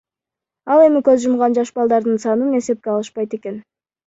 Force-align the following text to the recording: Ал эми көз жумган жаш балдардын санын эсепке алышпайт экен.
Ал 0.75 0.79
эми 0.85 1.01
көз 1.09 1.19
жумган 1.25 1.57
жаш 1.57 1.73
балдардын 1.75 2.19
санын 2.25 2.57
эсепке 2.63 2.95
алышпайт 2.97 3.39
экен. 3.41 3.63